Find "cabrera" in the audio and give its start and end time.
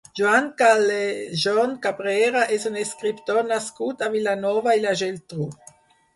1.83-2.41